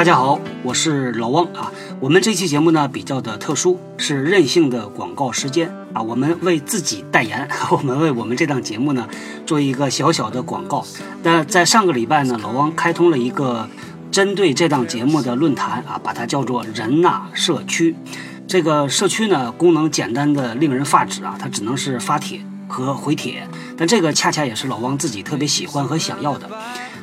[0.00, 1.70] 大家好，我是老汪啊。
[2.00, 6.00] 我们这期节目呢比较的特殊，是任性的广告时间啊。
[6.00, 9.06] 我们为自己代言， 我们为我们这档节目呢
[9.44, 10.82] 做一个小小的广告。
[11.22, 13.68] 那在上个礼拜呢，老汪开通了一个
[14.10, 17.94] 针对这档节目的论坛啊，把它叫做“人呐社区”。
[18.48, 23.46] 这个社区呢功能简单的令人发指啊，它只能是发帖和回帖，
[23.76, 26.48] 但这个恰恰也是老汪自己特别喜欢和想要的。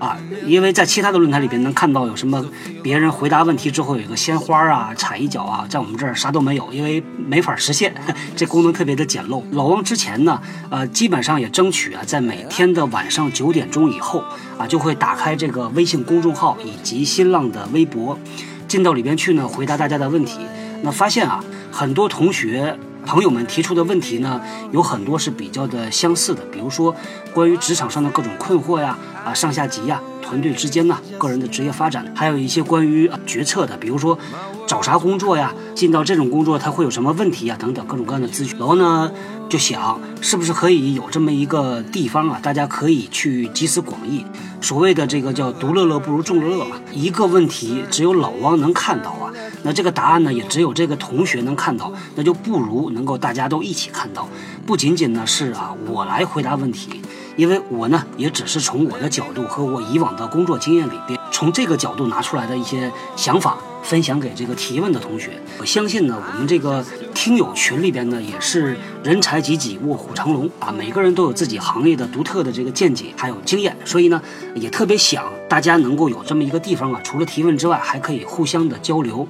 [0.00, 2.44] 啊，因为在其他的论坛里边能看到有什么
[2.82, 7.94] 别人回答问题之后有一个鲜花啊、踩一脚啊，在我们这儿啥都没有，因为没法实现，
[8.34, 9.42] 这功能特别的简陋。
[9.52, 10.40] 老汪之前呢，
[10.70, 14.24] 呃，基本上也争取啊，在每天的晚上九点钟以后
[14.58, 18.18] 啊，就会打开这个微信公众号以及新浪的微博，
[18.66, 20.40] 进到里边去呢，回答大家的问题。
[20.82, 22.74] 那发现啊，很多同学。
[23.10, 26.94] 朋友们提出的问题呢，有很多是比较的相似的，比如说
[27.34, 34.16] 关于职场上的各种困惑呀，啊上下级呀，团队之间呢，个人的职业发展，还有一些关于决策的，比如说
[34.64, 38.56] 找啥工作呀，进到这种工作它会有什么问题呀，等等各种各样的咨询。
[38.60, 39.10] 然后呢，
[39.48, 44.24] 就想是不是可以有这么一个地方啊，大家可以去集思广益。
[44.60, 49.29] 所谓的这个叫独乐乐不如众乐乐嘛，一个问题只有老汪能看到啊。
[49.62, 54.28] 那这个答案呢，也只有这个同学能看到，那就不如能够大家都一起看到，
[54.66, 57.02] 不仅仅呢是啊我来回答问题，
[57.36, 63.56] 因为我呢也只是从我的角度和我以往的工作经验里边，从这个角度拿出来的一些想法。
[63.82, 66.84] 分享给这个提问的同学，我相信呢，我们这个
[67.22, 74.22] 听友群里边呢，也是人才济济，卧虎藏龙啊，每个人都有自己行业的独特的这个见解还有经验，所以呢，
[74.54, 79.28] 也特别想大家能够有这么一个地方啊，除了提问之外，还可以互相的交流，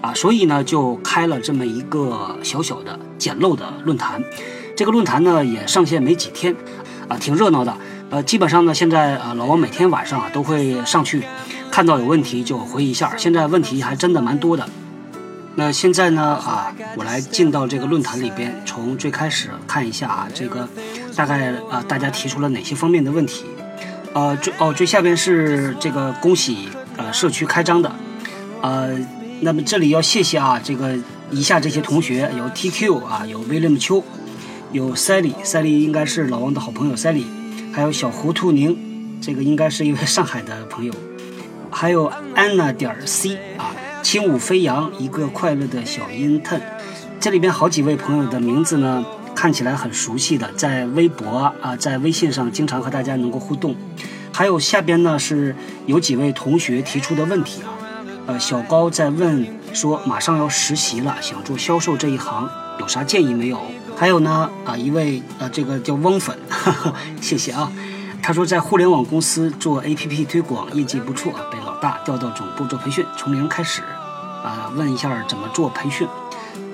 [0.00, 4.22] 啊，所以呢，就开了这么一个小小的简陋的论坛，
[4.76, 6.54] 这个论坛呢也上线没几天，
[7.08, 7.76] 啊，挺热闹的，
[8.10, 11.24] 呃，基本上呢，现在啊，老王每天晚上啊都会上去。
[11.68, 14.64] 看到有问题就回一下，现在问题还真的蛮多的。
[15.56, 20.68] 那现在呢啊，我来进到这个论坛里边，从最开始看一下啊，这个
[21.14, 23.44] 大概啊大家提出了哪些方面的问题？
[24.14, 27.92] 呃，最哦最下边是这个恭喜呃社区开张的，
[28.62, 28.98] 呃，
[29.40, 30.96] 那么这里要谢谢啊这个
[31.30, 34.02] 以下这些同学，有 TQ 啊，有威廉秋，
[34.72, 37.24] 有 Sally，Sally 应该是老王的好朋友 Sally，
[37.72, 38.76] 还有小糊涂宁，
[39.20, 40.92] 这个应该是一位上海的朋友。
[41.70, 46.60] 还有安娜点 C 啊，轻舞飞扬，一个快乐的小 inton。
[47.18, 49.02] 这里边好几位朋友的名字呢，
[49.34, 53.74] 看起来很熟悉的，在微博啊，在微信上经常和大家能够互动。
[54.30, 55.56] 还有下边呢是
[55.86, 57.72] 有几位同学提出的问题啊，
[58.26, 62.46] 呃，小高在问说，马上要实习了，想做销售这一行，
[62.80, 63.58] 有啥建议没有？
[63.96, 66.38] 还有呢啊，一位呃，这个叫翁粉，
[67.22, 67.72] 谢谢啊。
[68.20, 71.40] 他说在互联网公司做 APP 推广，业绩不错，啊
[71.84, 73.82] 大调到总部做培训，从零开始，
[74.42, 76.08] 啊，问一下怎么做培训。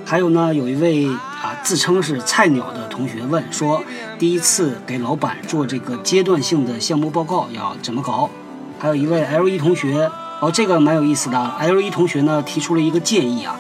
[0.07, 3.83] 还有呢，有一位啊自称是菜鸟的同学问说，
[4.21, 8.31] 第一次给老板做这个阶段性的项目报告要怎么搞？
[8.79, 10.09] 还有一位 L 一同学，
[10.41, 11.37] 哦，这个蛮有意思的。
[11.59, 13.59] L 一同学呢提出了一个建议啊，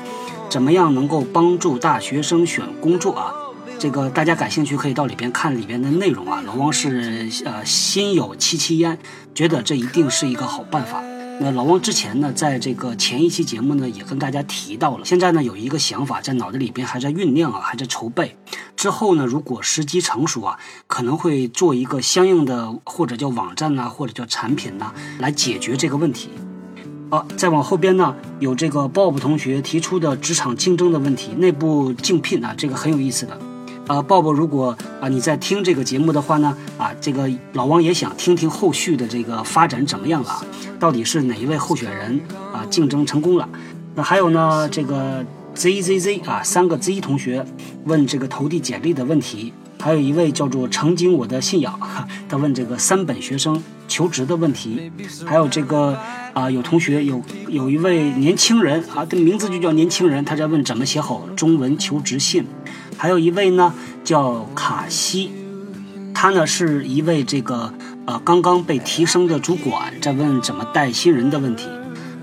[0.48, 3.34] 怎么样能够帮助大学生选工作啊？
[3.76, 6.40] 这个大家感兴趣可以到里边看里边的内容啊。
[6.46, 8.96] 老汪是呃心有戚戚焉，
[9.34, 11.02] 觉得这一定是一个好办法。
[11.42, 15.04] 那老汪之前呢，在这个前一期节目呢，也跟大家提到了。
[15.06, 18.36] 现在呢，有一个想法在脑子里边还在酝酿啊，还在筹备。
[18.76, 26.28] 之后呢，如果时机成熟啊，可能会做一个相应的或者叫网站呐，或者叫产品呐，来解决这个问题。
[27.08, 33.40] 啊，再往后边呢，有这个 Bob 同学提出的职场竞争的问题，内部竞聘啊，这个很有意思的。
[33.90, 40.46] 啊，鲍勃，如果啊你在听这个节目的话呢，啊，这个老王也想听听后续的这个发展怎么样了，
[40.78, 42.20] 到底是哪一位候选人
[42.52, 43.48] 啊竞争成功了？
[43.96, 47.44] 那还有呢，这个 ZZZ 啊，三个 Z 同学
[47.86, 51.76] 问这个投递简历的问题，还有一位叫做曾经我的信仰，
[52.28, 54.92] 他问这个三本学生求职的问题，
[55.26, 55.98] 还有这个
[56.32, 62.46] 啊有同学有有一位年轻人啊，这名字就叫年轻人，他在问怎么写好中文求职信。
[62.96, 63.72] 还有一位呢，
[64.10, 65.30] 叫卡西，
[66.12, 67.72] 他呢是一位这个
[68.06, 71.68] 呃刚刚被提升的主管，在问怎么带新人的问题。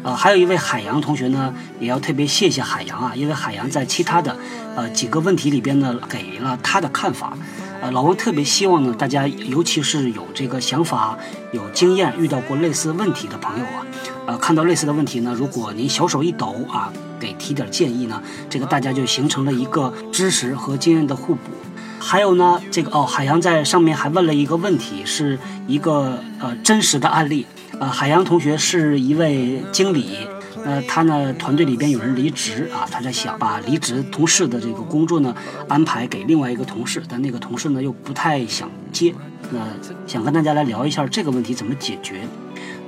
[0.03, 4.35] 呃，还有一位海洋同学呢，也要特别谢谢海洋啊，因为海洋在其他的
[4.75, 7.37] 呃几个问题里边呢，给了他的看法。
[7.79, 11.17] 呃，老王特别希望呢，大家尤其是有这个想法、
[11.53, 13.85] 有经验、遇到过类似问题的朋友啊，
[14.25, 16.91] 呃，看到类似的问题呢，如果您小手一抖啊。
[17.19, 21.49] 给提点建议呢，这个大家就形成了一个知识和经验的互补。
[21.99, 27.45] 还有呢，这个哦，海洋在上面还问了一个问题，是一个呃真实的案例。
[27.79, 30.27] 呃，海洋同学是一位经理，
[30.65, 35.35] 呃他呢团队里边有人离职啊，他在想把离职同事的这个工作呢
[35.67, 39.13] 安排给另外一个同事，但那个同事呢又不太想接。
[39.51, 39.59] 那
[40.07, 42.21] 想跟大家来聊一下这个问题怎么解决，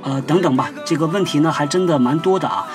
[0.02, 2.68] 呃等等吧，这个问题呢还真的蛮多的啊。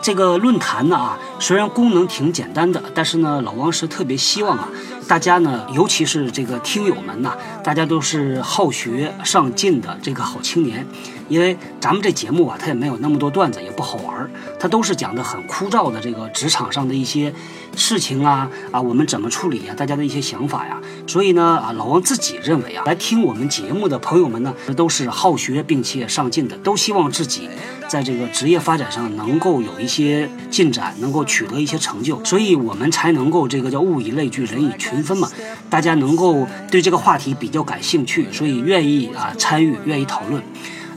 [0.00, 4.68] 这个论坛呢啊，虽然功能挺简单的，但是呢，老王是特别希望啊，
[5.08, 7.32] 大家呢，尤其是这个听友们呐，
[7.64, 10.86] 大家都是好学上进的这个好青年。
[11.30, 17.32] 因为咱们这节目啊，它也没有那么多段子，也不好玩，它都是讲的很枯燥的这个职场上的一些
[17.76, 19.74] 事情啊啊，我们怎么处理呀？
[19.74, 20.78] 大家的一些想法呀。
[21.06, 27.48] 所以呢啊，老王自己认为啊，来听我们节目的朋友们呢，都是好学并且上进的，都希望自己
[27.88, 35.28] 在这个职业发展上能够有一些进展，能够取得一些成就，所以我们才能够这个叫物以类聚，人以群分嘛。
[35.70, 40.42] 大家能够对这个话题比较感兴趣，所以愿意啊参与，愿意讨论。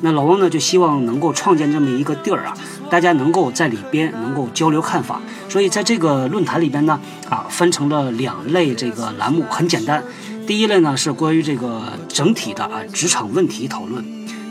[0.01, 2.57] 那老汪呢，就希望能够创建这么一个地儿啊，
[2.89, 5.21] 大家能够在里边能够交流看法。
[5.47, 6.99] 所以在这个论坛里边呢，
[7.29, 10.03] 啊，分成了两类这个栏目，很简单。
[10.47, 14.03] 第一类呢是关于这个整体的啊职场问题讨论，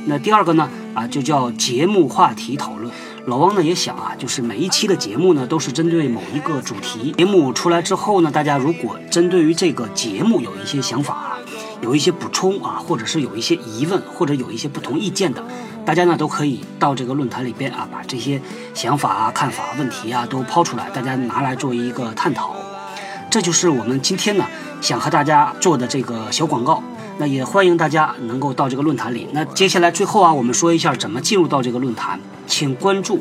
[0.06, 2.92] 那第二个呢啊就叫节目话题讨论。
[3.30, 7.14] 老汪呢也想啊，就是每一期的节目呢都是针对某一个主题。
[7.16, 11.38] 节目出来之后呢，大家如果针对于这个节目有一些想法。
[11.80, 15.42] 有一些补充啊，或者是有一些疑问，或者有一些不同意见的，
[15.82, 18.38] 大家呢都可以到这个论坛里边啊，把这些
[18.74, 22.54] 想法啊、看法、问题啊都抛出来，大家拿来做一个探讨。
[23.30, 24.44] 这就是我们今天呢
[24.82, 26.82] 想和大家做的这个小广告。
[27.20, 29.28] 那也欢迎大家能够到这个论坛里。
[29.32, 33.20] 那接下来最后啊，我们说一下怎么进入到这个论坛，请关注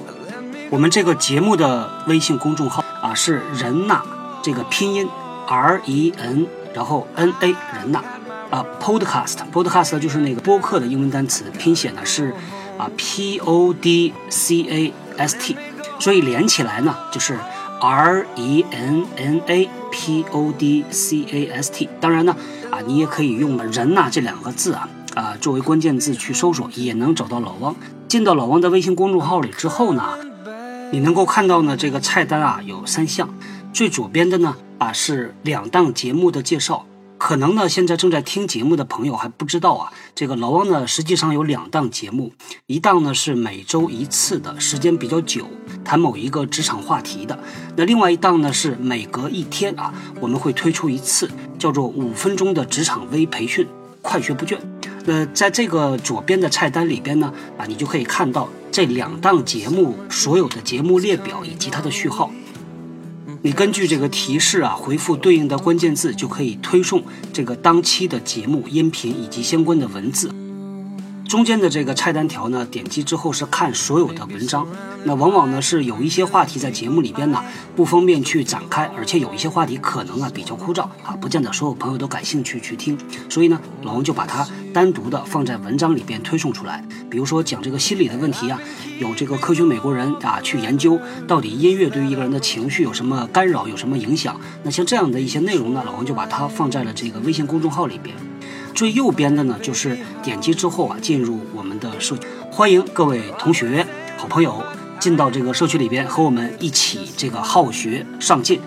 [0.69, 4.01] 我们这个节目的微信公众号啊，是人呐
[4.41, 5.05] 这个拼音
[5.47, 8.01] R E N，然后 N A 人呐。
[8.49, 12.33] 啊，podcast，podcast 就是那个播客的英文单词，拼写呢是
[12.79, 15.55] 啊 p o d c a s t，
[15.99, 17.37] 所以连起来呢就是
[17.79, 21.87] r e n n a p o d c a s t。
[21.99, 22.35] 当然呢
[22.85, 27.75] 你也可以用人呐这两个字啊啊作为关键字去搜索，也能找到老汪。
[28.07, 30.03] 进到老汪的微信公众号里之后呢，
[30.91, 33.29] 你能够看到呢这个菜单啊有三项，
[33.71, 36.85] 最左边的呢啊是两档节目的介绍。
[37.19, 42.31] 可能呢，现在正在听节目的朋友还不知道啊，这个老汪呢，实际上有两档节目，
[42.65, 45.45] 一档呢是每周一次的，时间比较久，
[45.83, 47.37] 谈某一个职场话题的；
[47.75, 51.29] 那另外一档呢是每隔一天啊，我们会推出一次，
[51.59, 53.67] 叫做五分钟的职场微培训，
[54.01, 54.57] 快学不倦。
[55.05, 62.31] 那在这个左边的菜单里边呢，啊，你就可以看到这两档节目所有的节目列表以及它的序号。
[63.41, 67.01] 你根据这个提示啊，回复对应的关键字，就可以推送
[67.31, 70.29] 这个当期的节目音频以及相关的文字。
[71.29, 74.67] 中间的这个菜单条呢，点击之后是看所有的文章。
[75.03, 77.39] 那往往呢是有一些话题在节目里边呢
[77.75, 82.97] 不方便去展开，而且有一些话题可能啊比较枯燥啊，不见得所有朋友都感兴趣去听。
[83.29, 84.43] 所以呢，老王就把它
[84.73, 86.83] 单独的放在文章里边推送出来。
[87.11, 88.59] 比如说讲这个心理的问题啊，
[88.99, 94.41] 有这个科学美国人啊去研究到底音乐对于一个人的情绪有什么干扰，有什么影响。
[94.63, 98.15] 那像这样的一些内容呢，老王就把它放在了这个微信公众号里边。
[98.79, 104.63] 最右边的呢，就是点击之后啊，进入我们的社区，欢迎各位同学、好朋友
[105.01, 108.61] 进到这个社区里边，和我们一起这个好学上进，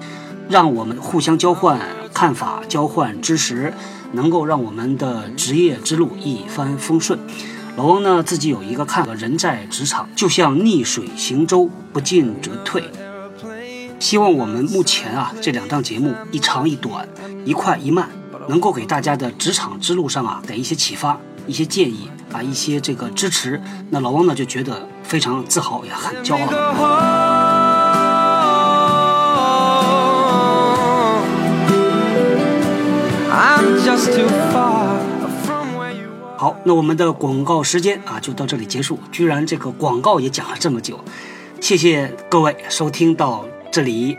[0.51, 1.81] 让我们互相交换
[2.13, 3.73] 看法、交换知识，
[4.13, 7.19] 能够让我们的职业之路一帆风顺。
[7.79, 12.85] 老翁呢，自己有一个看法：人在职场就像逆水行舟，不进则退。
[13.99, 17.09] 希望我们目前啊这两档节目一长一短，
[17.47, 18.11] 一快一慢。
[18.49, 23.61] 能够给大家的职场之路上啊，给一些启发、一些建议啊，一些这个支持。
[23.91, 26.47] 那老汪呢就觉得非常自豪，也很骄傲。
[36.37, 38.99] 好，那我们的广告时间啊就到这里结束。
[39.13, 40.99] 居然这个广告也讲了这么久，
[41.61, 44.19] 谢谢各位收听到这里。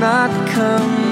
[0.00, 1.07] not come